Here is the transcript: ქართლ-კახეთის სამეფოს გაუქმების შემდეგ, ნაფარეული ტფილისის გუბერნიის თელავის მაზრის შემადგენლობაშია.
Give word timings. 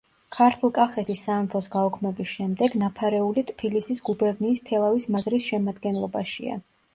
ქართლ-კახეთის 0.35 1.19
სამეფოს 1.27 1.67
გაუქმების 1.75 2.31
შემდეგ, 2.37 2.77
ნაფარეული 2.85 3.43
ტფილისის 3.51 4.03
გუბერნიის 4.09 4.65
თელავის 4.71 5.07
მაზრის 5.17 5.47
შემადგენლობაშია. 5.53 6.59